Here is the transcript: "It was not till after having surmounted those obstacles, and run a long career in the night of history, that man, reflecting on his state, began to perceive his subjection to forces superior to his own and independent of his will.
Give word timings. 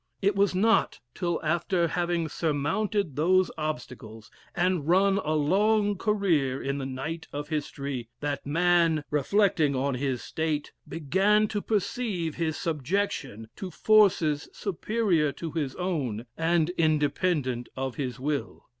"It 0.19 0.35
was 0.35 0.55
not 0.55 0.99
till 1.13 1.39
after 1.43 1.89
having 1.89 2.27
surmounted 2.27 3.15
those 3.15 3.51
obstacles, 3.55 4.31
and 4.55 4.87
run 4.87 5.19
a 5.19 5.35
long 5.35 5.95
career 5.95 6.59
in 6.59 6.79
the 6.79 6.87
night 6.87 7.27
of 7.31 7.49
history, 7.49 8.09
that 8.19 8.43
man, 8.43 9.03
reflecting 9.11 9.75
on 9.75 9.93
his 9.93 10.23
state, 10.23 10.71
began 10.89 11.47
to 11.49 11.61
perceive 11.61 12.33
his 12.33 12.57
subjection 12.57 13.49
to 13.57 13.69
forces 13.69 14.49
superior 14.51 15.31
to 15.33 15.51
his 15.51 15.75
own 15.75 16.25
and 16.35 16.71
independent 16.79 17.69
of 17.77 17.97
his 17.97 18.19
will. 18.19 18.65